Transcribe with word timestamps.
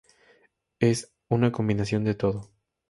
Es 0.79 1.13
una 1.29 1.51
combinación 1.51 2.03
de 2.03 2.15
todo". 2.15 2.49